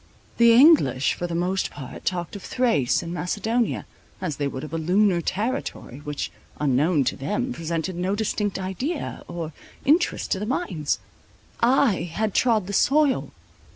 The 0.37 0.51
English 0.53 1.13
for 1.13 1.27
the 1.27 1.35
most 1.35 1.69
part 1.69 2.05
talked 2.05 2.35
of 2.35 2.41
Thrace 2.41 3.03
and 3.03 3.13
Macedonia, 3.13 3.85
as 4.19 4.37
they 4.37 4.47
would 4.47 4.63
of 4.63 4.73
a 4.73 4.79
lunar 4.79 5.21
territory, 5.21 5.99
which, 5.99 6.31
unknown 6.59 7.03
to 7.03 7.15
them, 7.15 7.53
presented 7.53 7.95
no 7.95 8.15
distinct 8.15 8.57
idea 8.57 9.23
or 9.27 9.51
interest 9.85 10.31
to 10.31 10.39
the 10.39 10.47
minds. 10.47 10.97
I 11.59 12.01
had 12.11 12.33
trod 12.33 12.65
the 12.65 12.73
soil. 12.73 13.31